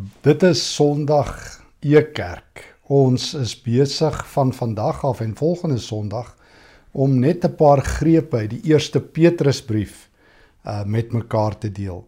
[0.00, 1.30] Dit is Sondag
[1.84, 2.62] Ekerk.
[2.88, 6.30] Ons is besig van vandag af en volgende Sondag
[6.92, 10.08] om net 'n paar grepe uit die eerste Petrusbrief
[10.64, 12.04] uh met mekaar te deel.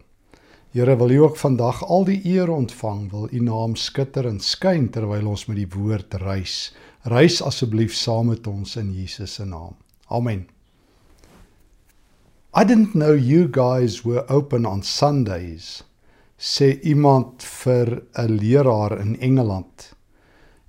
[0.71, 4.89] Here, wil U ook vandag al die eer ontvang, wil U naam skitter en skyn
[4.89, 6.75] terwyl ons met die woord reis.
[7.01, 9.75] Reis asseblief saam met ons in Jesus se naam.
[10.07, 10.47] Amen.
[12.55, 15.83] I didn't know you guys were open on Sundays
[16.37, 19.93] sê iemand vir 'n leraar in Engeland.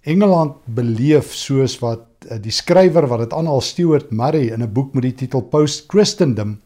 [0.03, 4.95] Engeland beleef soos wat eh, die skrywer wat dit aanhaal Stuart Murray in 'n boek
[4.95, 6.61] met die titel Post Christendom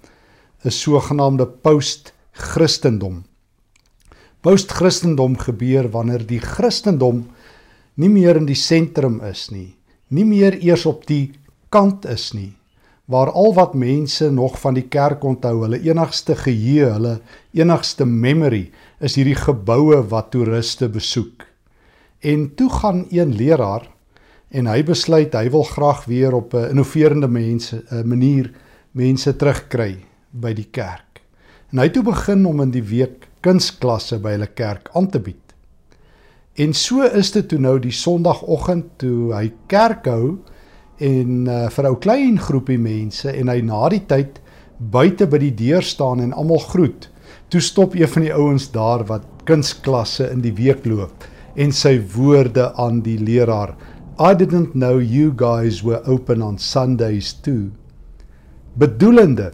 [0.64, 3.24] 'n sogenaamde post Christendom.
[4.40, 7.26] Post Christendom gebeur wanneer die Christendom
[7.94, 9.76] nie meer in die sentrum is nie,
[10.08, 11.32] nie meer eers op die
[11.70, 12.52] kant is nie,
[13.08, 17.14] waar al wat mense nog van die kerk onthou, hulle enigste geheue, hulle
[17.56, 18.66] enigste memory
[19.00, 21.46] is hierdie geboue wat toeriste besoek.
[22.20, 23.86] En toe gaan een leraar
[24.52, 28.52] en hy besluit hy wil graag weer op 'n innoverende mense 'n manier
[28.92, 31.22] mense terugkry by die kerk.
[31.72, 35.54] En hy toe begin om in die week kunsklasse by hulle kerk aan te bied.
[36.54, 40.38] En so is dit toe nou die sonoggend toe hy kerk hou
[40.98, 44.40] en uh, vir 'n klein groepie mense en hy na die tyd
[44.78, 47.08] buite by die deur staan en almal groet.
[47.50, 51.24] Toe stop een van die ouens daar wat kunsklasse in die week loop
[51.56, 53.74] en sy woorde aan die leraar.
[54.18, 57.70] I didn't know you guys were open on Sundays too.
[58.74, 59.52] Bedoelende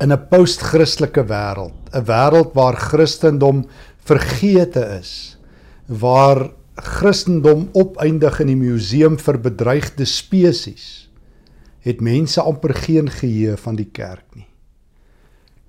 [0.00, 3.66] in 'n post-Christelike wêreld, 'n wêreld waar Christendom
[4.04, 5.38] vergeete is,
[5.86, 6.50] waar
[6.84, 11.08] Christendom opeindig in die museum vir bedreigde spesies,
[11.84, 14.48] het mense amper geen geheue van die kerk nie.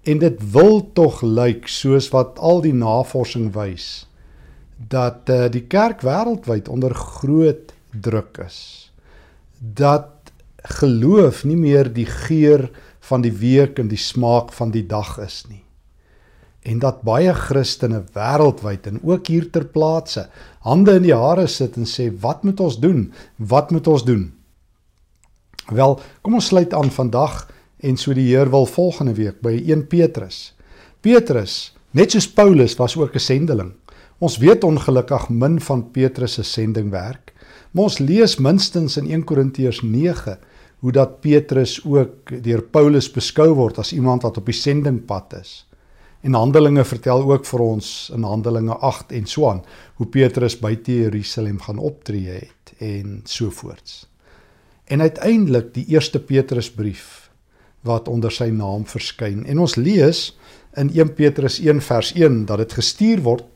[0.03, 4.07] En dit wil tog lyk soos wat al die navorsing wys
[4.89, 8.89] dat uh, die kerk wêreldwyd onder groot druk is.
[9.59, 10.31] Dat
[10.81, 12.69] geloof nie meer die geur
[12.99, 15.63] van die week en die smaak van die dag is nie.
[16.61, 20.27] En dat baie Christene wêreldwyd en ook hier ter plaatse
[20.61, 23.07] hande in die hare sit en sê wat moet ons doen?
[23.37, 24.27] Wat moet ons doen?
[25.73, 27.47] Wel, kom ons sluit aan vandag
[27.81, 30.51] en so die Heer wil volgende week by 1 Petrus.
[31.01, 33.73] Petrus, net soos Paulus, was ook 'n sendeling.
[34.19, 37.33] Ons weet ongelukkig min van Petrus se sendingwerk,
[37.71, 40.37] maar ons lees minstens in 1 Korintiërs 9
[40.79, 45.70] hoe dat Petrus ook deur Paulus beskou word as iemand wat op die sendingpad is.
[46.21, 49.63] En Handelinge vertel ook vir ons in Handelinge 8 en so aan
[49.97, 54.05] hoe Petrus buite Jerusalem gaan optree het en so voorts.
[54.85, 57.31] En uiteindelik die eerste Petrusbrief
[57.81, 59.45] wat onder sy naam verskyn.
[59.49, 60.27] En ons lees
[60.77, 63.47] in 1 Petrus 1 vers 1 dat dit gestuur word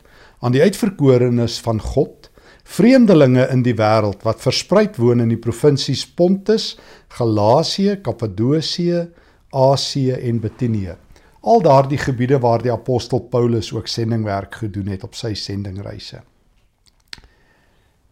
[0.42, 2.30] aan die uitverkorenes van God,
[2.66, 6.74] vreemdelinge in die wêreld wat verspreid woon in die provinsies Pontus,
[7.14, 9.06] Galasië, Kappadosie,
[9.54, 11.05] Asië en Bitinië.
[11.46, 16.22] Al daardie gebiede waar die apostel Paulus ook sendingwerk gedoen het op sy sendingreise.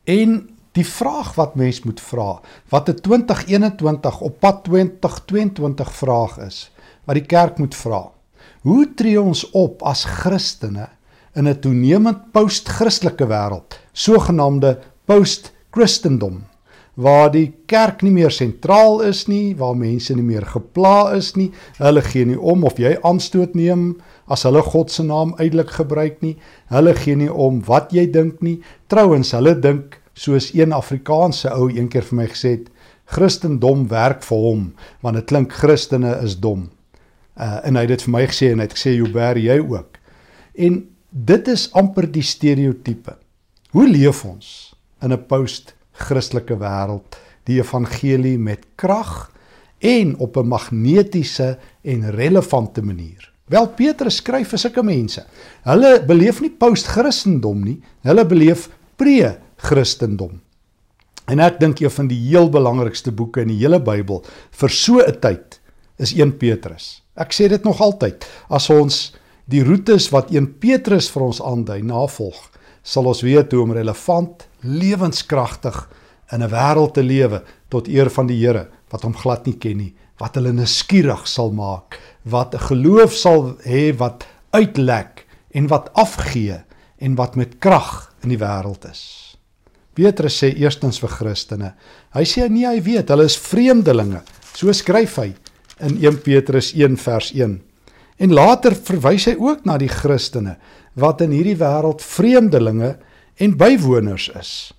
[0.04, 6.70] En Die vraag wat mens moet vra, wat 'n 2021 op pad 2022 vraag is,
[7.04, 8.10] wat die kerk moet vra.
[8.60, 10.88] Hoe tree ons op as Christene
[11.34, 16.44] in 'n toenemend post-Christelike wêreld, sogenaamde post-Christendom,
[16.94, 21.50] waar die kerk nie meer sentraal is nie, waar mense nie meer gepla is nie,
[21.78, 23.94] hulle gee nie om of jy aanstoot neem
[24.31, 26.37] as hulle God se naam uitelik gebruik nie,
[26.72, 28.60] hulle gee nie om wat jy dink nie.
[28.88, 32.71] Trouwens, hulle dink soos een Afrikaanse ou eendag vir my gesê het,
[33.11, 34.62] Christendom werk vir hom,
[35.05, 36.71] want dit klink Christene is dom.
[37.34, 39.99] Uh en hy het dit vir my gesê en hy het gesê Joubert jy ook.
[40.55, 40.81] En
[41.11, 43.16] dit is amper die stereotipe.
[43.75, 45.26] Hoe leef ons in 'n
[45.94, 47.16] post-Christelike wêreld
[47.47, 49.31] die evangelie met krag
[49.81, 53.32] en op 'n magnetiese en relevante manier?
[53.47, 55.25] Wel Petrus skryf vir sulke mense.
[55.65, 60.41] Hulle beleef nie post-Christendom nie, hulle beleef pre Christendom.
[61.26, 65.00] En ek dink een van die heel belangrikste boeke in die hele Bybel vir so
[65.00, 65.61] 'n tyd
[65.99, 67.02] is 1 Petrus.
[67.17, 69.14] Ek sê dit nog altyd, as ons
[69.47, 72.50] die roetes wat 1 Petrus vir ons aandui navolg,
[72.84, 75.76] sal ons weet hoe om relevant, lewenskragtig
[76.32, 79.78] in 'n wêreld te lewe tot eer van die Here wat hom glad nie ken
[79.78, 85.90] nie, wat hulle nuuskierig sal maak, wat 'n geloof sal hê wat uitlek en wat
[85.94, 86.62] afgee
[86.98, 89.37] en wat met krag in die wêreld is.
[89.94, 91.75] Petrus sê eerstens vir Christene.
[92.14, 94.22] Hy sê nee, hy weet, hulle is vreemdelinge.
[94.54, 95.34] So skryf hy
[95.80, 97.60] in 1 Petrus 1 vers 1.
[98.19, 100.56] En later verwys hy ook na die Christene.
[100.94, 102.94] Wat in hierdie wêreld vreemdelinge
[103.43, 104.73] en bywoners is.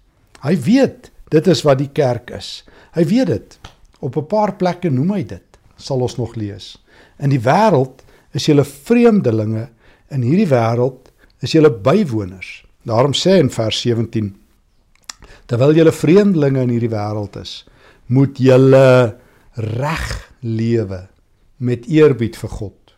[0.43, 2.63] Hy weet dit is wat die kerk is.
[2.95, 3.57] Hy weet dit.
[3.99, 5.59] Op 'n paar plekke noem hy dit.
[5.75, 6.77] Sal ons nog lees.
[7.19, 8.03] In die wêreld
[8.33, 9.69] is julle vreemdelinge,
[10.09, 12.63] in hierdie wêreld is julle bywoners.
[12.83, 14.35] Daarom sê in vers 17
[15.45, 17.65] Terwyl julle vreemdelinge in hierdie wêreld is,
[18.07, 19.17] moet julle
[19.55, 20.07] reg
[20.41, 21.07] lewe
[21.57, 22.93] met eerbied vir God.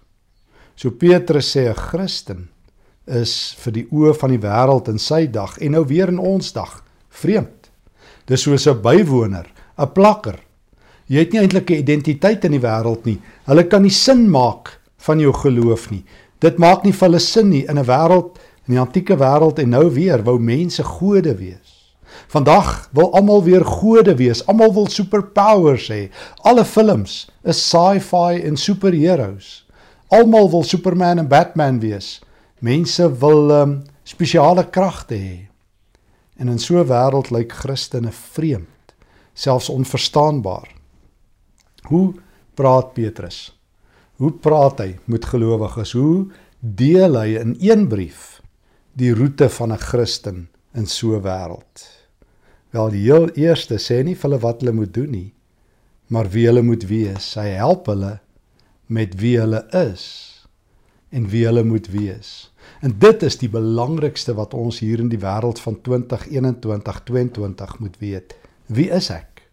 [0.76, 2.50] So Petrus sê 'n Christen
[3.08, 6.52] is vir die oë van die wêreld in sy dag en nou weer in ons
[6.54, 7.72] dag vreemd.
[8.28, 10.40] Dis soos 'n bywoner, 'n plakker.
[11.08, 13.20] Jy het nie eintlik 'n identiteit in die wêreld nie.
[13.46, 16.04] Hulle kan nie sin maak van jou geloof nie.
[16.40, 18.38] Dit maak nie vir hulle sin nie in 'n wêreld
[18.68, 21.96] in die antieke wêreld en nou weer wou mense gode wees.
[22.28, 24.46] Vandag wil almal weer gode wees.
[24.48, 26.10] Almal wil superpowers hê.
[26.44, 29.66] Alle films is sci-fi en superheroes.
[30.08, 32.22] Almal wil Superman en Batman wees.
[32.60, 33.74] Mense wil um,
[34.04, 35.38] spesiale kragte hê.
[36.42, 38.96] En in so 'n wêreld lyk Christene vreemd,
[39.34, 40.70] selfs onverstaanbaar.
[41.90, 42.14] Hoe
[42.54, 43.54] praat Petrus?
[44.18, 45.92] Hoe praat hy met gelowiges?
[45.92, 48.42] Hoe deel hy in een brief
[48.94, 51.86] die roete van 'n Christen in so 'n wêreld?
[52.72, 55.34] Wel, die heel eerste sê nie vir hulle wat hulle moet doen nie,
[56.08, 57.36] maar wie hulle moet wees.
[57.36, 58.20] Hy help hulle
[58.88, 60.27] met wie hulle is
[61.10, 62.52] en wie hulle moet wees.
[62.82, 68.00] En dit is die belangrikste wat ons hier in die wêreld van 2021 22 moet
[68.00, 68.36] weet.
[68.66, 69.44] Wie is ek?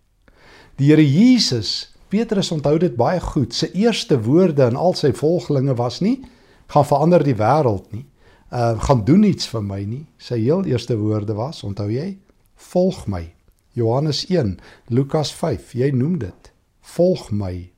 [0.77, 3.55] Die Here Jesus, Petrus onthou dit baie goed.
[3.55, 6.21] Sy eerste woorde aan al sy volgelinge was nie
[6.67, 8.07] gaan verander die wêreld nie.
[8.51, 10.05] Uh gaan doen iets vir my nie.
[10.19, 12.17] Sy heel eerste woorde was, onthou jy?
[12.71, 13.25] Volg my.
[13.75, 14.59] Johannes 1,
[14.95, 16.51] Lukas 5, jy noem dit.
[16.95, 17.71] Volg my.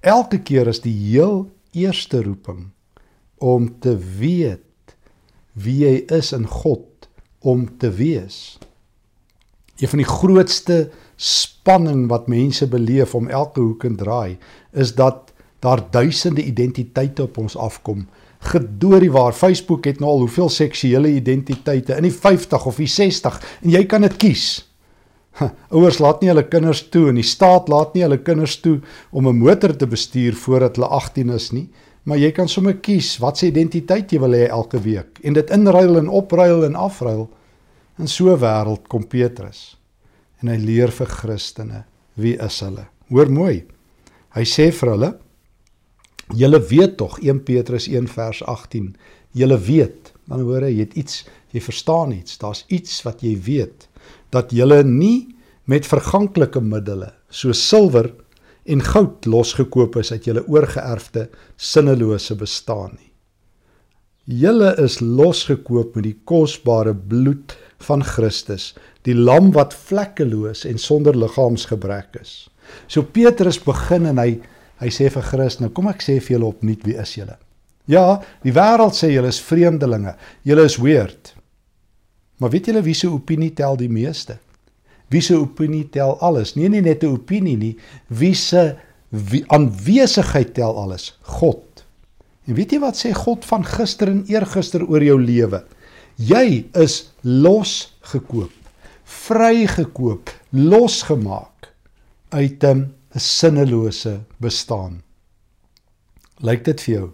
[0.00, 2.70] Elke keer as die heel eerste roeping
[3.42, 4.96] om te weet
[5.52, 7.08] wie jy is in God
[7.42, 8.58] om te wees.
[9.80, 10.76] Een van die grootste
[11.16, 14.38] spanning wat mense beleef om elke hoek en draai
[14.72, 15.32] is dat
[15.62, 18.06] daar duisende identiteite op ons afkom.
[18.42, 23.38] Gedoorie waar Facebook het nou al hoeveel seksuele identiteite in die 50 of die 60
[23.62, 24.46] en jy kan dit kies.
[25.70, 28.80] Ouers laat nie hulle kinders toe en die staat laat nie hulle kinders toe
[29.10, 31.68] om 'n motor te bestuur voordat hulle 18 is nie,
[32.04, 35.50] maar jy kan sommer kies wat se identiteit jy wil hê elke week en dit
[35.50, 37.30] inruil en opruil en afruil.
[37.98, 39.76] In so 'n wêreld kom Petrus
[40.42, 42.86] en hy leer vir Christene wie is hulle.
[43.10, 43.64] Hoor mooi.
[44.34, 45.18] Hy sê vir hulle:
[46.34, 48.96] "Julle weet tog 1 Petrus 1 vers 18.
[49.32, 52.38] Julle weet, dan hoor jy het iets, jy verstaan iets.
[52.38, 53.88] Daar's iets wat jy weet."
[54.34, 55.32] Dat julle nie
[55.70, 58.10] met verganklike middele so silwer
[58.64, 61.28] en goud losgekoop is uit julle oorgeerfde
[61.58, 63.10] sinnelose bestaan nie.
[64.24, 68.70] Julle is losgekoop met die kosbare bloed van Christus,
[69.02, 72.34] die lam wat vlekkeloos en sonder liggaamsgebrek is.
[72.86, 74.36] So Petrus begin en hy
[74.82, 77.36] hy sê vir Christus, nou kom ek sê vir julle opnuut wie is julle?
[77.90, 80.14] Ja, die wêreld sê julle is vreemdelinge.
[80.46, 81.31] Julle is weird.
[82.42, 84.40] Maar weet julle wie se opinie tel die meeste?
[85.14, 86.56] Wie se opinie tel alles?
[86.58, 87.76] Nee, nie net 'n opinie nie,
[88.08, 88.76] wie se
[89.46, 91.18] aanwesigheid tel alles?
[91.22, 91.84] God.
[92.46, 95.62] En weet jy wat sê God van gister en eergister oor jou lewe?
[96.16, 98.52] Jy is losgekoop,
[99.04, 101.70] vrygekoop, losgemaak
[102.30, 105.02] uit 'n sinnelose bestaan.
[106.40, 107.10] Lyk dit vir jou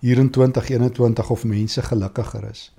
[0.00, 2.75] hier in 2021 of mense gelukkiger is?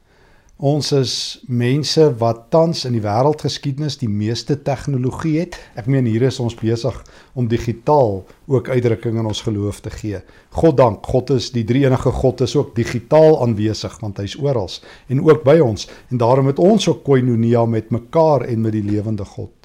[0.58, 1.12] Ons is
[1.46, 5.58] mense wat tans in die wêreldgeskiedenis die meeste tegnologie het.
[5.78, 6.96] Ek meen hier is ons besig
[7.38, 10.24] om digitaal ook uitdrukking in ons geloof te gee.
[10.58, 14.74] God dank, God is die drie enige God is ook digitaal aanwesig want hy's oral
[15.14, 18.86] en ook by ons en daarom het ons ook koinonia met mekaar en met die
[18.90, 19.57] lewende God.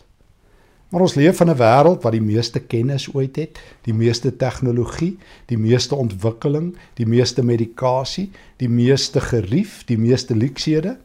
[0.93, 5.19] Maar ons leef in 'n wêreld wat die meeste kennis ooit het, die meeste tegnologie,
[5.47, 10.99] die meeste ontwikkeling, die meeste medikasie, die meeste gerief, die meeste luksede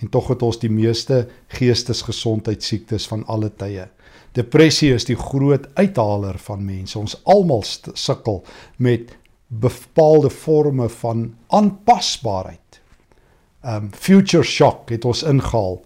[0.00, 3.88] en tog het ons die meeste geestesgesondheidsiektes van alle tye.
[4.32, 6.98] Depressie is die groot uithaler van mense.
[6.98, 8.42] Ons almal sukkel
[8.76, 9.16] met
[9.46, 12.80] bepaalde forme van aanpasbaarheid.
[13.62, 15.84] Um future shock het ons ingehaal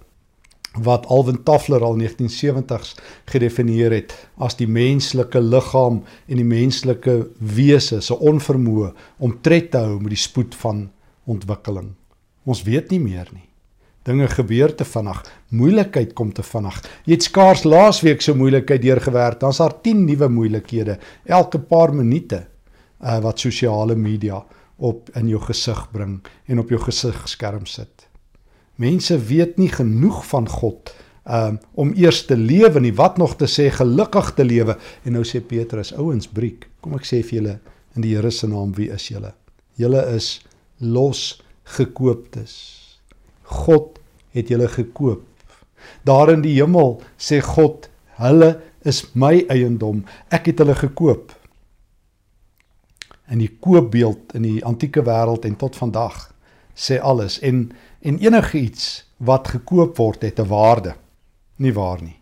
[0.84, 2.94] wat Alvin Toffler al in 1970s
[3.30, 9.82] gedefinieer het as die menslike liggaam en die menslike wese se onvermoë om tred te
[9.84, 10.88] hou met die spoed van
[11.28, 11.92] ontwikkeling.
[12.48, 13.44] Ons weet nie meer nie.
[14.08, 15.18] Dinge gebeur te vinnig,
[15.52, 16.78] moeilikheid kom te vinnig.
[17.04, 22.46] Jy het skaars laasweek so moeilikheid deurgewerk, dan's daar 10 nuwe moeilikhede elke paar minute
[23.02, 24.40] uh, wat sosiale media
[24.78, 27.97] op in jou gesig bring en op jou gesigskerm sit.
[28.78, 30.92] Mense weet nie genoeg van God
[31.28, 34.78] um, om eers te lewe nie, wat nog te sê gelukkig te lewe.
[35.04, 36.68] En nou sê Petrus, ouens, breek.
[36.84, 37.56] Kom ek sê vir julle
[37.96, 39.32] in die Here se naam, wie is julle?
[39.78, 40.38] Julle is
[40.78, 42.54] losgekooptes.
[43.64, 43.98] God
[44.36, 45.24] het julle gekoop.
[46.06, 48.56] Daar in die hemel sê God, hulle
[48.86, 50.04] is my eiendom.
[50.34, 51.34] Ek het hulle gekoop.
[53.28, 56.28] In die koopbeeld in die antieke wêreld en tot vandag
[56.78, 57.66] sê alles en
[58.00, 60.94] en enigiets wat gekoop word het 'n waarde.
[61.56, 62.18] Nie waar nie.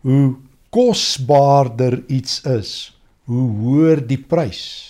[0.00, 0.36] Hoe
[0.70, 4.88] kosbaarder iets is, hoe hoër die prys.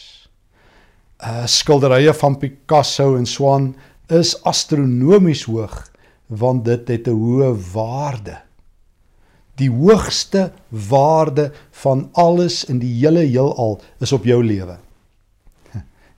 [1.21, 3.75] Uh skilderye van Picasso en Swan
[4.09, 5.91] is astronomies hoog
[6.27, 8.39] want dit het 'n hoë waarde.
[9.55, 14.79] Die hoogste waarde van alles in die hele heelal is op jou lewe.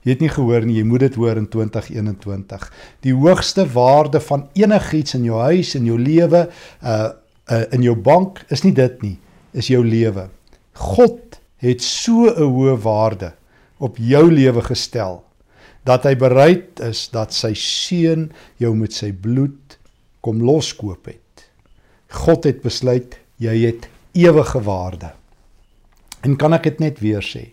[0.03, 2.65] Jy het nie gehoor nie, jy moet dit hoor in 2021.
[3.07, 6.47] Die hoogste waarde van enigiets in jou huis en jou lewe,
[6.83, 7.11] uh,
[7.51, 9.17] uh in jou bank is nie dit nie,
[9.53, 10.29] is jou lewe.
[10.75, 13.33] God het so 'n hoë waarde
[13.79, 15.23] op jou lewe gestel
[15.85, 18.31] dat hy bereid is dat sy seun
[18.63, 19.79] jou met sy bloed
[20.21, 21.47] kom loskoop het.
[22.09, 25.13] God het besluit jy het ewige waarde.
[26.23, 27.51] En kan ek dit net weer sê?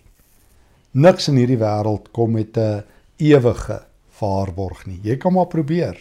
[0.92, 2.84] Niks in hierdie wêreld kom met 'n
[3.18, 3.82] ewige
[4.20, 5.00] waarborg nie.
[5.04, 5.98] Jy kan maar probeer.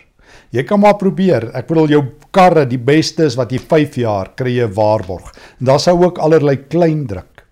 [0.50, 1.50] Jy kan maar probeer.
[1.54, 5.34] Ek bedoel jou karre, die beste is wat jy 5 jaar kry 'n waarborg.
[5.60, 7.44] En daar sou ook allerlei klein druk.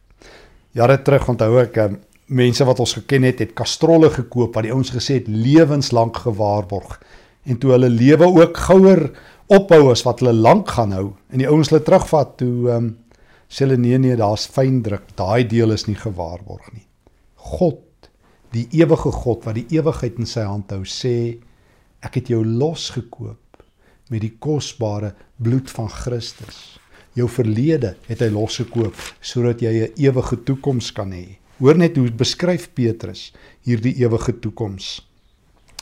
[0.72, 4.72] Jare terug onthou ek um, mense wat ons geken het, het kastrolle gekoop wat die
[4.72, 7.00] ouens gesê het lewenslank gewaarborg
[7.46, 9.10] en toe hulle lewe ook gouer
[9.46, 12.94] ophou as wat hulle lank gaan hou en die ouens hulle terugvat toe ehm um,
[13.46, 16.82] sê hulle nee nee daar's fyn druk daai deel is nie gewaarborg nie
[17.46, 18.10] God
[18.54, 21.38] die ewige God wat die ewigheid in sy hand hou sê
[22.04, 23.62] ek het jou losgekoop
[24.12, 26.78] met die kosbare bloed van Christus.
[27.16, 31.38] Jou verlede het hy losgekoop sodat jy 'n ewige toekoms kan hê.
[31.58, 33.32] Hoor net hoe beskryf Petrus
[33.64, 35.00] hierdie ewige toekoms.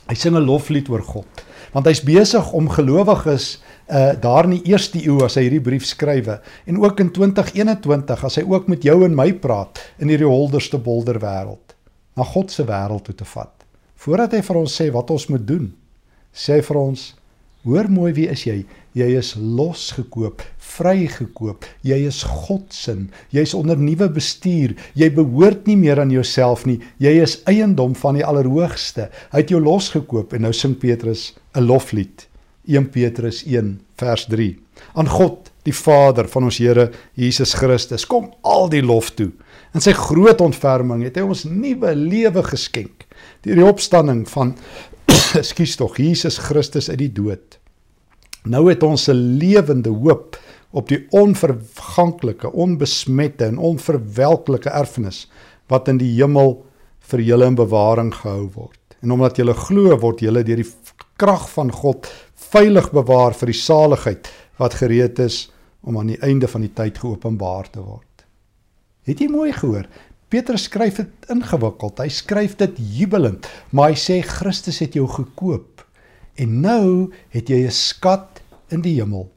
[0.08, 4.72] Hy sing 'n loflied oor God want hy's besig om gelowiges uh daar in die
[4.72, 8.84] eerste eeu as hy hierdie brief skrywe en ook in 2021 as hy ook met
[8.84, 11.76] jou en my praat in hierdie holderste bolder wêreld
[12.16, 13.52] na God se wêreld toe te vat.
[13.96, 15.68] Voordat hy vir ons sê wat ons moet doen,
[16.32, 17.12] sê hy vir ons
[17.64, 18.58] Hoor mooi wie is jy?
[18.92, 20.42] Jy is losgekoop,
[20.74, 21.64] vrygekoop.
[21.80, 22.92] Jy is God se.
[23.32, 24.74] Jy's onder nuwe bestuur.
[24.92, 26.76] Jy behoort nie meer aan jouself nie.
[27.00, 29.08] Jy is eiendom van die Allerhoogste.
[29.32, 32.28] Hy het jou losgekoop en nou sing Petrus 'n loflied.
[32.66, 34.54] 1 Petrus 1 vers 3.
[34.94, 39.30] Aan God, die Vader van ons Here Jesus Christus, kom al die lof toe.
[39.74, 43.06] In sy groot ontferming het hy ons nuwe lewe geskenk
[43.44, 44.54] deur die opstanding van
[45.40, 47.58] ekskuus tog Jesus Christus uit die dood.
[48.48, 50.36] Nou het ons 'n lewende hoop
[50.74, 55.28] op die onverganklike, onbesmette en onverwelklike erfenis
[55.68, 56.64] wat in die hemel
[57.10, 58.80] vir julle in bewaring gehou word.
[59.02, 60.70] En omdat julle glo, word julle deur die
[61.16, 65.50] krag van God veilig bewaar vir die saligheid wat gereed is
[65.82, 68.24] om aan die einde van die tyd geopenbaar te word.
[69.04, 69.86] Het jy mooi gehoor?
[70.32, 72.00] Petrus skryf dit ingewikkeld.
[72.00, 75.84] Hy skryf dit jubelend, maar hy sê Christus het jou gekoop
[76.40, 79.30] en nou het jy 'n skat in die hemel.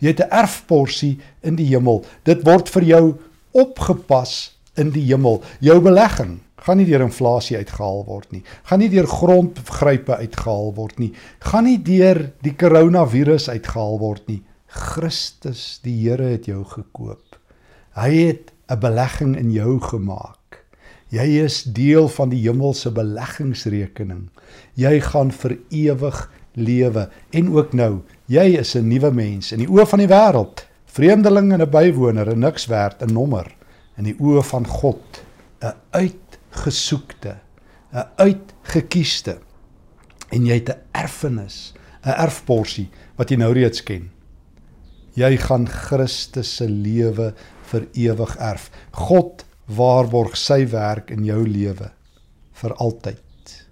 [0.00, 2.04] Jy het 'n erfporsie in die hemel.
[2.24, 3.14] Dit word vir jou
[3.52, 5.42] opgepas in die hemel.
[5.60, 8.42] Jou belegging gaan nie deur inflasie uitgehaal word nie.
[8.66, 11.12] Gaan nie deur grondgrype uitgehaal word nie.
[11.46, 14.42] Gaan nie deur die koronavirus uitgehaal word nie.
[14.66, 17.38] Christus, die Here het jou gekoop.
[17.94, 20.66] Hy het 'n belegging in jou gemaak.
[21.08, 24.28] Jy is deel van die hemelse beleggingsrekening.
[24.74, 29.68] Jy gaan vir ewig lewe en ook nou, jy is 'n nuwe mens in die
[29.68, 33.54] oë van die wêreld, vreemdeling en 'n bywoner, 'n niks werd, 'n nommer
[33.96, 35.22] in die oë van God,
[35.62, 35.74] 'n
[36.56, 37.36] uitgesoekte,
[37.92, 39.38] 'n uitgekiesde.
[40.30, 44.10] En jy het 'n erfenis, 'n erfporsie wat jy nou reeds ken.
[45.14, 48.70] Jy gaan Christus se lewe vir ewig erf.
[48.90, 51.90] God waarborg sy werk in jou lewe
[52.52, 53.66] vir altyd.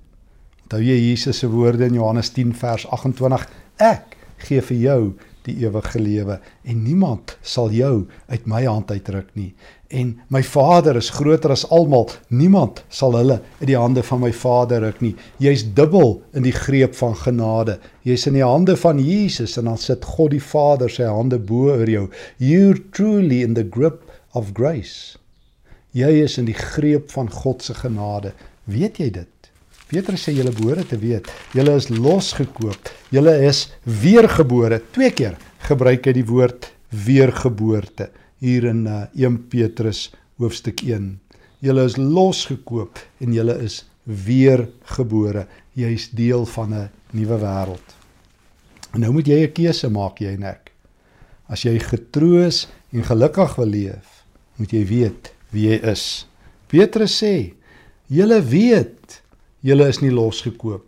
[0.62, 5.56] Onthou jy Jesus se woorde in Johannes 10 vers 28: Ek gee vir jou die
[5.64, 9.54] ewige lewe en niemand sal jou uit my hand uitruk nie
[9.94, 12.08] en my Vader is groter as almal.
[12.28, 15.14] Niemand sal hulle uit die hande van my Vader ruk nie.
[15.42, 17.78] Jy's dubbel in die greep van genade.
[18.06, 21.70] Jy's in die hande van Jesus en dan sit God die Vader sy hande bo
[21.74, 22.08] oor jou.
[22.42, 24.02] You're truly in the grip
[24.34, 25.16] of grace.
[25.94, 28.34] Jy is in die greep van God se genade.
[28.66, 29.30] Weet jy dit?
[29.86, 32.90] Petrus sê julle behoort te weet, julle is losgekoop.
[33.14, 34.80] Julle is weergebore.
[34.96, 35.36] Twee keer
[35.68, 36.72] gebruik hy die woord
[37.04, 38.08] weergeboorte
[38.44, 40.10] hier in uh, 1 Petrus
[40.40, 41.14] hoofstuk 1.
[41.64, 45.46] Julle is losgekoop en julle is weergebore.
[45.78, 47.88] Jy's deel van 'n nuwe wêreld.
[48.94, 50.72] Nou moet jy 'n keuse maak, jy en ek.
[51.48, 54.24] As jy getroos en gelukkig wil leef,
[54.56, 56.26] moet jy weet wie jy is.
[56.66, 57.54] Petrus sê,
[58.06, 59.22] julle weet,
[59.60, 60.84] julle is nie losgekoop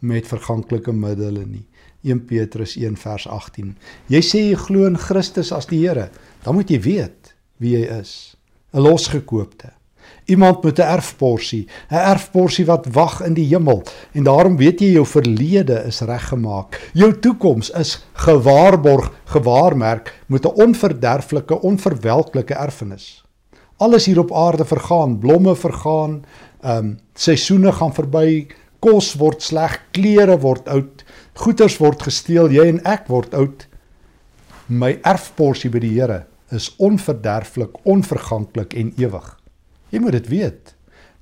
[0.00, 1.66] met verganklike middele nie.
[2.02, 3.76] 1 Petrus 1 vers 18.
[4.08, 6.10] Jy sê jy glo in Christus as die Here,
[6.42, 8.36] dan moet jy weet wie jy is.
[8.72, 9.72] 'n Losgekoopte.
[10.24, 14.92] Iemand met 'n erfporsie, 'n erfporsie wat wag in die hemel en daarom weet jy
[14.92, 16.90] jou verlede is reggemaak.
[16.92, 23.24] Jou toekoms is gewaarborg, gewaarmerk met 'n onverderflike, onverwelklike erfenis.
[23.76, 26.24] Alles hier op aarde vergaan, blomme vergaan,
[26.60, 28.46] ehm um, seisoene gaan verby,
[28.78, 33.67] kos word sleg, klere word oud, goederes word gesteel, jy en ek word oud.
[34.68, 39.28] My erfporsie by die Here is onverderflik, onverganklik en ewig.
[39.88, 40.74] Jy moet dit weet.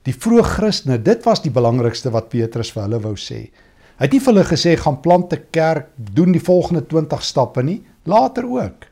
[0.07, 3.45] Die vroeë Christene, dit was die belangrikste wat Petrus vir hulle wou sê.
[3.97, 7.63] Hy het nie vir hulle gesê gaan plant 'n kerk, doen die volgende 20 stappe
[7.63, 8.87] nie, later ook.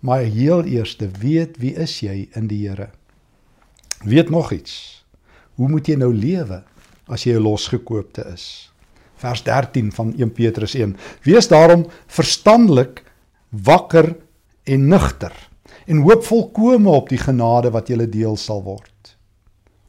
[0.00, 2.90] Maar heel eerste, weet wie is jy in die Here?
[4.04, 5.04] Weet nog iets.
[5.56, 6.62] Hoe moet jy nou lewe
[7.08, 8.70] as jy 'n losgekoopte is?
[9.16, 10.96] Vers 13 van 1 Petrus 1.
[11.22, 13.03] Wees daarom verstandelik,
[13.62, 14.14] wakker
[14.64, 15.34] en nugter
[15.86, 18.90] en hoop volkome op die genade wat julle deel sal word.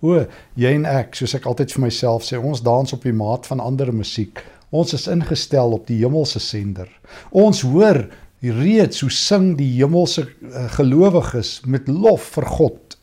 [0.03, 0.25] O,
[0.60, 3.63] jy en ek, soos ek altyd vir myself sê, ons dans op die maat van
[3.63, 4.43] ander musiek.
[4.75, 6.89] Ons is ingestel op die hemelse sender.
[7.31, 8.03] Ons hoor
[8.45, 12.98] reeds hoe sing die hemelse uh, gelowiges met lof vir God.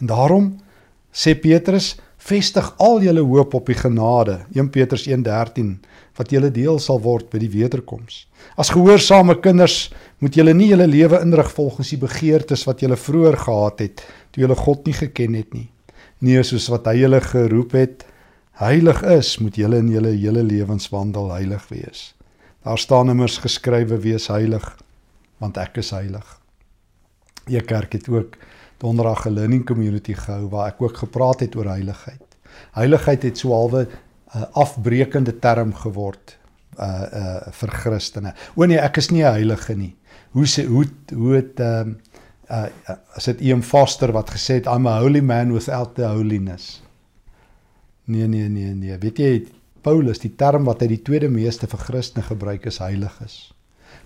[0.00, 0.46] En daarom
[1.12, 1.96] sê Petrus,
[2.28, 5.78] vestig al julle hoop op die genade 1 Petrus 1:13
[6.18, 8.26] wat julle deel sal word by die wederkoms.
[8.58, 13.38] As gehoorsame kinders moet julle nie julle lewe inrig volgens die begeertes wat julle vroeër
[13.44, 15.68] gehad het toe julle God nie geken het nie.
[16.18, 18.02] Nee, soos wat hy julle geroep het,
[18.58, 22.12] heilig is, moet julle in julle hele lewenswandel heilig wees.
[22.66, 24.66] Daar staan immers geskrywe wees heilig
[25.38, 26.26] want ek is heilig.
[27.46, 28.34] Die kerk het ook
[28.78, 32.36] donderdag 'n learning community gehou waar ek ook gepraat het oor heiligheid.
[32.72, 33.88] Heiligheid het so halwe 'n
[34.38, 36.38] uh, afbreekende term geword
[36.78, 38.34] uh uh vir Christene.
[38.54, 39.96] O nee, ek is nie 'n heilige nie.
[40.30, 41.94] Hoe sê hoe hoe het ehm
[42.50, 46.06] uh, uh as dit Ian Foster wat gesê het I'm a holy man without the
[46.06, 46.82] holiness.
[48.04, 48.98] Nee nee nee nee.
[48.98, 49.46] Weet jy
[49.82, 53.52] Paulus die term wat hy die tweede meeste vir Christene gebruik is heilig is.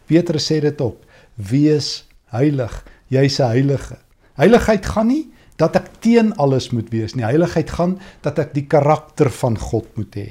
[0.06, 0.98] Petrus sê dit ook.
[1.34, 2.84] Wees heilig.
[3.08, 3.98] Jy's 'n heilige.
[4.40, 5.26] Heiligheid gaan nie
[5.60, 7.26] dat ek teen alles moet wees nie.
[7.26, 10.30] Heiligheid gaan dat ek die karakter van God moet hê.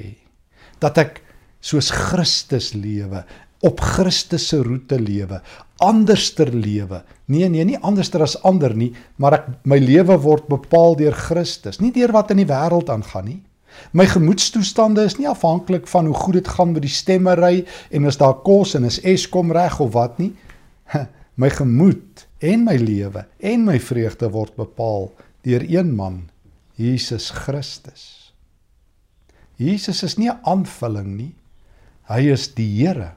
[0.82, 1.22] Dat ek
[1.62, 3.22] soos Christus lewe,
[3.62, 5.38] op Christus se roete lewe,
[5.82, 7.02] anderster lewe.
[7.30, 8.90] Nee nee, nie anderster as ander nie,
[9.22, 13.28] maar ek my lewe word bepaal deur Christus, nie deur wat in die wêreld aangaan
[13.30, 13.40] nie.
[13.96, 18.18] My gemoedstoestande is nie afhanklik van hoe goed dit gaan met die stemmery en as
[18.20, 20.32] daar kos en is Eskom reg of wat nie.
[21.40, 25.10] My gemoed en my lewe en my vreugde word bepaal
[25.46, 26.24] deur een man,
[26.78, 28.34] Jesus Christus.
[29.56, 31.34] Jesus is nie 'n aanvulling nie.
[32.08, 33.14] Hy is die Here.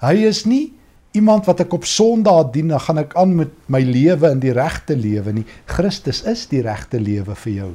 [0.00, 0.72] Hy is nie
[1.12, 4.52] iemand wat ek op Sondag dien, dan gaan ek aan met my lewe in die
[4.52, 5.44] regte lewe nie.
[5.66, 7.74] Christus is die regte lewe vir jou.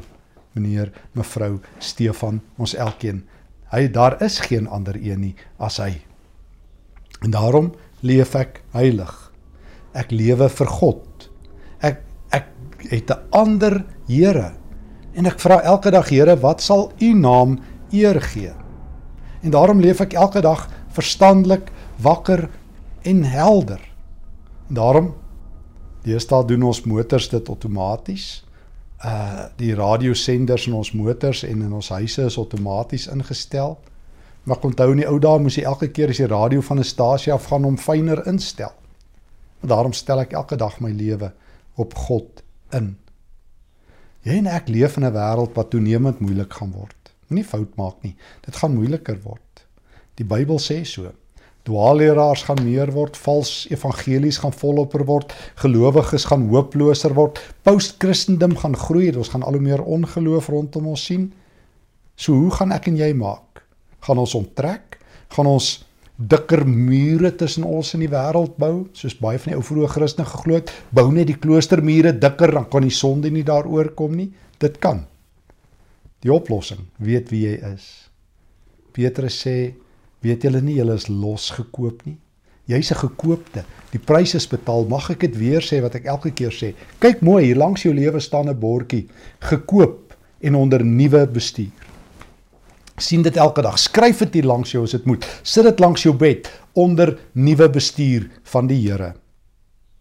[0.54, 3.24] Meneer, mevrou Stefan, ons elkeen.
[3.72, 6.02] Hy daar is geen ander een nie as hy.
[7.22, 9.25] En daarom leef ek heilig
[9.96, 11.30] ek lewe vir God.
[11.80, 12.04] Ek
[12.36, 12.52] ek
[12.92, 14.54] het 'n ander Here.
[15.16, 17.60] En ek vra elke dag Here, wat sal U naam
[17.92, 18.54] eer gee?
[19.42, 22.50] En daarom leef ek elke dag verstandelik, wakker
[23.02, 23.82] en helder.
[24.70, 25.14] En daarom
[26.04, 28.44] deesdae doen ons motors dit outomaties.
[29.06, 33.78] Uh die radiosenders in ons motors en in ons huise is outomaties ingestel.
[34.44, 36.84] Maar onthou in die ou dae moes jy elke keer as jy radio van 'n
[36.84, 38.74] stasie af gaan hom fyner instel.
[39.66, 41.32] Daarom stel ek elke dag my lewe
[41.76, 42.96] op God in.
[44.26, 47.14] Jy en ek leef in 'n wêreld wat toenemend moeilik gaan word.
[47.28, 48.16] Moenie fout maak nie.
[48.46, 49.66] Dit gaan moeiliker word.
[50.16, 51.12] Die Bybel sê so.
[51.66, 58.78] Dwaalleraars gaan meer word, vals evangelies gaan volloper word, gelowiges gaan hooploser word, post-Christendom gaan
[58.78, 61.34] groei, ons gaan al hoe meer ongeloof rondom ons sien.
[62.16, 63.64] So hoe gaan ek en jy maak?
[64.06, 65.00] Gaan ons onttrek?
[65.34, 65.85] Gaan ons
[66.16, 70.28] dikker mure tussen ons en die wêreld bou, soos baie van die ou vroeë Christene
[70.30, 74.32] geglo het, bou net die kloostermure dikker dan kan die sonde nie daaroor kom nie.
[74.60, 75.04] Dit kan.
[76.24, 77.90] Die oplossing, weet wie jy is.
[78.96, 79.76] Petrus sê,
[80.24, 82.18] weet julle nie julle is losgekoop nie?
[82.66, 83.64] Jy's 'n gekoopte.
[83.92, 84.88] Die prys is betaal.
[84.90, 86.74] Mag ek dit weer sê wat ek elke keer sê?
[87.00, 89.08] Kyk mooi, hier langs jou lewe staan 'n bordjie:
[89.40, 91.95] gekoop en onder nuwe bestuur.
[92.98, 93.78] Sien dit elke dag.
[93.80, 95.26] Skryf dit hier langs jou as dit moet.
[95.44, 99.14] Sit dit langs jou bed onder nuwe bestuur van die Here.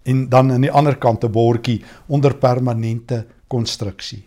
[0.04, 4.24] En dan aan die ander kant 'n bordjie onder permanente konstruksie.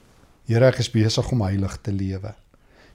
[0.47, 2.33] Here, ek is besig om heilig te lewe.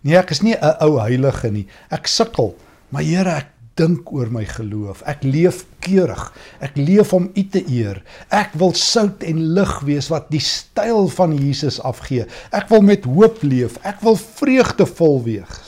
[0.02, 1.66] Nee, ek is nie 'n ou heilige nie.
[1.90, 2.56] Ek sukkel,
[2.90, 5.02] maar Here, ek dink oor my geloof.
[5.08, 6.24] Ek leef keurig.
[6.64, 8.02] Ek leef om U te eer.
[8.32, 12.26] Ek wil sout en lig wees wat die styl van Jesus afgee.
[12.52, 13.78] Ek wil met hoop leef.
[13.88, 15.62] Ek wil vreugdevol wees.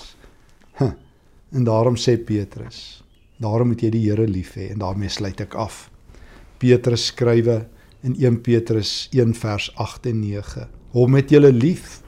[0.81, 0.93] Huh.
[1.55, 3.03] En daarom sê Petrus,
[3.43, 5.87] daarom moet jy die Here lief hê en daarmee sluit ek af.
[6.63, 7.63] Petrus skrywe
[8.05, 10.67] in 1 Petrus 1 vers 8 en 9.
[10.95, 12.01] Hom het julle lief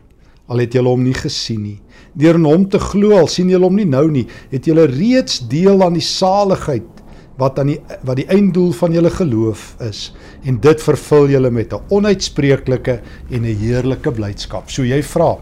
[0.46, 1.78] al het julle hom nie gesien nie.
[2.16, 5.42] Deur in hom te glo, al sien julle hom nie nou nie, het julle reeds
[5.50, 6.96] deel aan die saligheid
[7.36, 10.06] wat aan die wat die einddoel van julle geloof is
[10.48, 13.00] en dit vervul julle met 'n onuitspreeklike
[13.30, 14.70] en 'n heerlike blydskap.
[14.70, 15.36] So jy vra,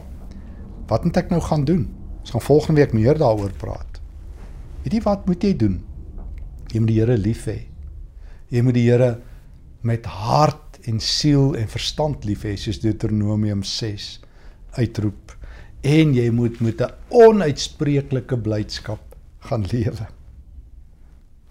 [0.89, 1.89] wat moet ek nou gaan doen?
[2.21, 4.01] Ons gaan volgende week meer daaroor praat.
[4.83, 5.83] Weet jy wat moet jy doen?
[6.73, 7.59] Jy moet die Here lief hê.
[8.49, 9.21] Jy moet die Here
[9.83, 14.21] met hart en siel en verstand lief hê soos Deuteronomium 6
[14.77, 15.34] uitroep
[15.85, 19.03] en jy moet met 'n onuitspreeklike blydskap
[19.38, 20.07] gaan lewe.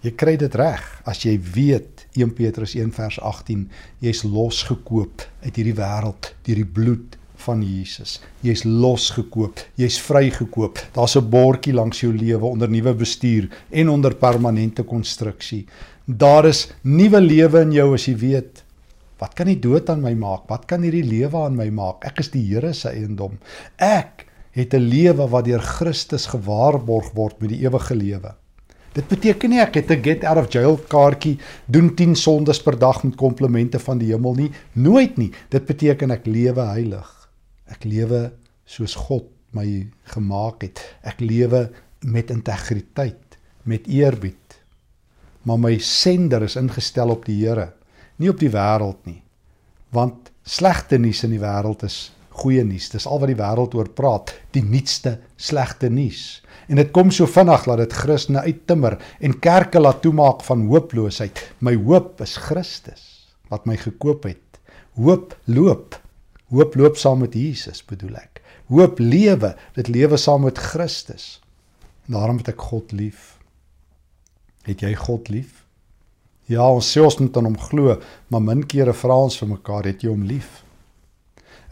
[0.02, 3.68] Jy kry dit reg as jy weet 1 Petrus 1 vers 18
[4.00, 8.20] jy's losgekoop uit hierdie wêreld deur die bloed van Jesus.
[8.40, 10.78] Jy's losgekoop, jy's vrygekoop.
[10.92, 15.66] Daar's 'n bordjie langs jou lewe onder nuwe bestuur en onder permanente konstruksie.
[16.06, 18.64] Daar is nuwe lewe in jou as jy weet
[19.24, 20.48] Wat kan die dood aan my maak?
[20.50, 22.02] Wat kan hierdie lewe aan my maak?
[22.04, 23.38] Ek is die Here se eiendom.
[23.78, 24.23] Ek
[24.54, 28.34] het 'n lewe wat deur Christus gewaarborg word met die ewige lewe.
[28.94, 32.78] Dit beteken nie ek het 'n get out of jail kaartjie, doen 10 sondes per
[32.78, 35.32] dag met komplimente van die hemel nie, nooit nie.
[35.48, 37.28] Dit beteken ek lewe heilig.
[37.66, 38.32] Ek lewe
[38.64, 40.96] soos God my gemaak het.
[41.02, 44.62] Ek lewe met integriteit, met eerbied.
[45.42, 47.72] Maar my sender is ingestel op die Here
[48.16, 49.20] nie op die wêreld nie.
[49.94, 51.98] Want slegte nuus in die wêreld is
[52.40, 52.90] goeie nuus.
[52.92, 56.42] Dis al wat die wêreld oor praat, die nuutste slegte nuus.
[56.68, 61.42] En dit kom so vinnig dat dit Christene uittimmer en kerke laat toemaak van hooploosheid.
[61.60, 63.10] My hoop is Christus
[63.52, 64.58] wat my gekoop het.
[64.98, 65.98] Hoop loop.
[66.54, 68.40] Hoop loop saam met Jesus, bedoel ek.
[68.72, 71.38] Hoop lewe, dit lewe saam met Christus.
[72.08, 73.34] En daarom het ek God lief.
[74.64, 75.64] Het jy God lief?
[76.48, 77.96] Ja, ons sê ons moet aan hom glo,
[78.28, 80.62] maar min kere vra ons vir mekaar, het jy hom lief?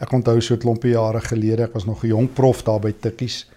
[0.03, 2.91] Ek onthou so 'n klompie jare gelede, ek was nog 'n jong prof daar by
[2.91, 3.47] Tikkies,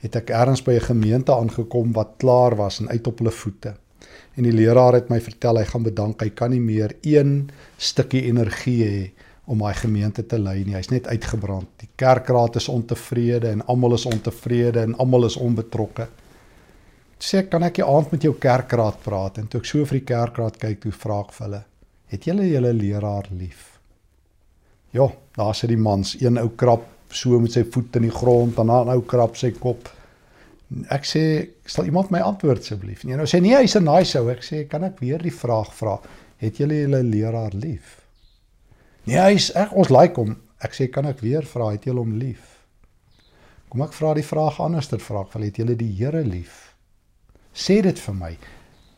[0.00, 3.74] het ek ergens by 'n gemeente aangekom wat klaar was en uit op hulle voete.
[4.36, 8.22] En die leraar het my vertel hy gaan bedank, hy kan nie meer een stukkie
[8.22, 9.10] energie hê
[9.46, 10.74] om daai gemeente te lei nie.
[10.74, 11.68] Hy's net uitgebrand.
[11.76, 16.08] Die kerkraad is ontevrede en almal is ontevrede en almal is onbetrokke
[17.18, 20.08] sê kan ek die aand met jou kerkraad praat en toe ek so vir die
[20.08, 21.62] kerkraad kyk toe vra ek vir hulle
[22.12, 23.75] het julle julle leraar lief
[24.90, 28.56] ja daar sit die mans een ou krap so met sy voet in die grond
[28.56, 29.88] dan 'n ou krap sy kop.
[30.90, 33.04] Ek sê sal iemand my antwoord asseblief?
[33.04, 34.30] Nee nou sê nee hy's 'n nice ou.
[34.30, 36.00] Ek sê kan ek weer die vraag vra?
[36.38, 38.02] Het julle julle leraar lief?
[39.04, 40.36] Nee hy's ek ons like hom.
[40.58, 41.70] Ek sê kan ek weer vra?
[41.70, 42.56] Het julle hom lief?
[43.68, 46.74] Kom ek vra die vraag anderster vra wel het julle die Here lief?
[47.54, 48.36] Sê dit vir my.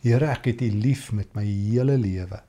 [0.02, 2.40] Here, ek het U lief met my hele lewe.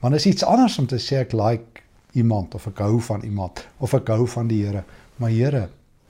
[0.00, 1.83] Want is iets anders om te sê ek like
[2.18, 4.84] iemand of ek hou van iemand of ek hou van die Here.
[5.20, 5.64] Maar Here,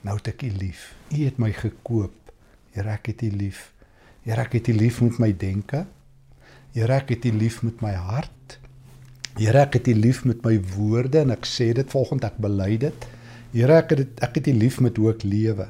[0.05, 0.91] nou het ek U lief.
[1.11, 2.33] U het my gekoop.
[2.75, 3.71] Here, ek het U lief.
[4.25, 5.85] Here, ek het U lief met my denke.
[6.75, 8.59] Here, ek het U lief met my hart.
[9.37, 12.75] Here, ek het U lief met my woorde en ek sê dit volgens ek bely
[12.85, 13.09] dit.
[13.55, 15.67] Here, ek het ek het U lief met hoe ek lewe.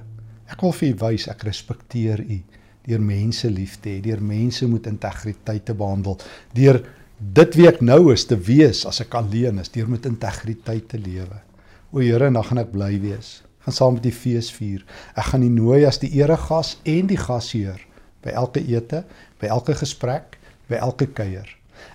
[0.52, 2.44] Ek wil vir U wys ek respekteer U
[2.86, 6.20] deur mense lief te hê, deur mense met integriteit te behandel,
[6.54, 6.82] deur
[7.18, 11.00] dit wie ek nou is te wees as ek alleen is, deur met integriteit te
[11.00, 11.42] lewe.
[11.96, 13.40] O Here, dan gaan ek bly wees.
[13.66, 14.84] Gaan saam met die fees vier.
[15.16, 17.80] Ek gaan U nooi as die eregas en die gasheer
[18.26, 19.04] by elke ete,
[19.42, 21.48] by elke gesprek, by elke kuier.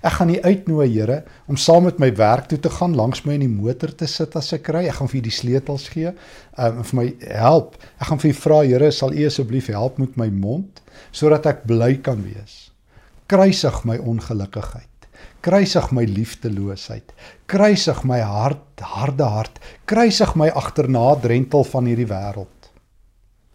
[0.07, 3.37] Ek gaan U uitnooi, Here, om saam met my werk toe te gaan, langs my
[3.37, 4.87] in die motor te sit as ek ry.
[4.89, 6.13] Ek gaan vir U die sleutels gee,
[6.57, 7.07] um, vir my
[7.45, 7.77] help.
[7.99, 10.81] Ek gaan vir U vra, Here, sal U asseblief help met my mond
[11.17, 12.71] sodat ek bly kan wees.
[13.31, 14.90] Kruisig my ongelukkigheid.
[15.41, 17.15] Kruisig my liefdeloosheid.
[17.47, 19.61] Kruisig my hart, harde hart.
[19.85, 22.73] Kruisig my agterna drentel van hierdie wêreld.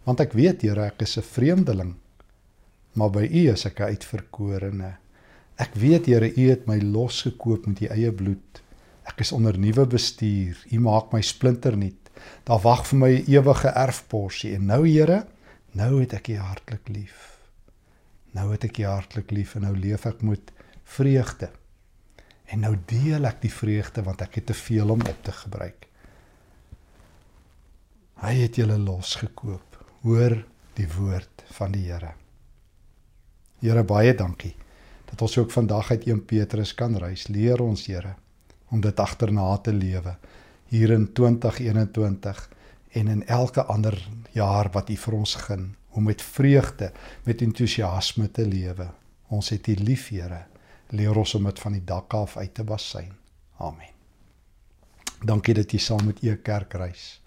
[0.04, 1.94] Want ek weet, Here, ek is 'n vreemdeling
[2.96, 4.96] maar by U is ek 'n uitverkorene.
[5.56, 8.62] Ek weet Here, U het my losgekoop met U eie bloed.
[9.04, 10.56] Ek is onder nuwe bestuur.
[10.72, 12.10] U maak my splinternuut.
[12.44, 15.26] Daar wag vir my ewige erfporsie en nou Here,
[15.72, 17.38] nou het ek U hartlik lief.
[18.32, 20.52] Nou het ek U hartlik lief en nou leef ek met
[20.84, 21.50] vreugde.
[22.46, 25.88] En nou deel ek die vreugde want ek het te veel om op te gebruik.
[28.22, 29.80] Hy het julle losgekoop.
[30.06, 30.38] Hoor
[30.76, 32.12] die woord van die Here.
[33.60, 34.54] Here baie dankie
[35.06, 37.26] dat ons ook vandag uit 1 Petrus kan reis.
[37.28, 38.14] Leer ons Here
[38.70, 40.16] om dit agterna te lewe
[40.68, 42.48] hier in 2021
[42.90, 43.96] en in elke ander
[44.32, 46.90] jaar wat U vir ons gun om met vreugde,
[47.24, 48.90] met entoesiasme te lewe.
[49.32, 50.44] Ons het U lief, Here.
[50.90, 53.12] Leer ons om dit van die dak af uit te basyn.
[53.58, 53.94] Amen.
[55.24, 57.20] Dankie dat jy saam met U kerk reis.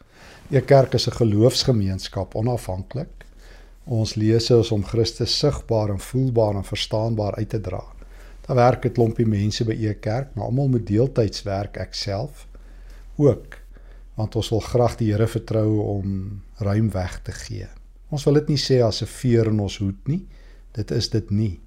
[0.50, 3.20] U kerk is 'n geloofsgemeenskap onafhanklik
[3.90, 7.82] Ons lese is om Christus sigbaar en voelbaar en verstaanbaar uit te dra.
[8.46, 12.48] Daar werk 'n klompie mense by e kerk, maar almal moet deeltyds werk, ek self
[13.18, 13.58] ook,
[14.16, 17.68] want ons wil graag die Here vertrou om ruim weg te gee.
[18.10, 20.28] Ons wil dit nie sê as 'n veer in ons hoed nie.
[20.72, 21.60] Dit is dit nie.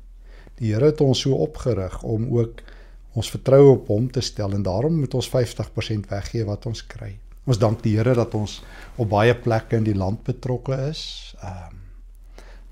[0.60, 2.62] Die Here het ons so opgerig om ook
[3.12, 7.12] ons vertroue op hom te stel en daarom moet ons 50% weggee wat ons kry.
[7.44, 8.60] Ons dank die Here dat ons
[8.96, 11.04] op baie plekke in die land betrokke is.
[11.42, 11.78] Ehm um,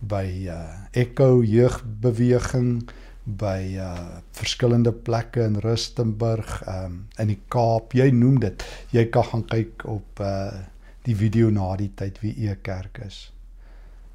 [0.00, 2.88] by uh Echo jeugbeweging
[3.24, 7.92] by uh verskillende plekke in Rustenburg, um in die Kaap.
[7.92, 8.64] Jy noem dit.
[8.96, 10.62] Jy kan gaan kyk op uh
[11.04, 13.30] die video na die tyd wie e kerk is.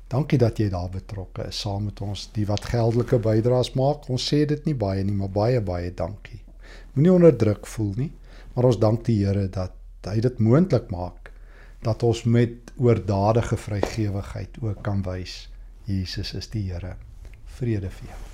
[0.07, 4.09] Dankie dat jy daar betrokke is saam met ons die wat geldelike bydraes maak.
[4.09, 6.43] Ons sê dit nie baie nie, maar baie baie dankie.
[6.93, 8.11] Moenie onderdruk voel nie,
[8.53, 9.73] maar ons dank die Here dat
[10.05, 11.31] hy dit moontlik maak
[11.85, 15.49] dat ons met oordadige vrygewigheid ook kan wys
[15.85, 16.95] Jesus is die Here.
[17.57, 18.24] Vrede vir jou.